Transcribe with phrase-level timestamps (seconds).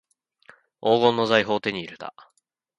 [0.81, 2.15] 黄金の財宝を手に入れた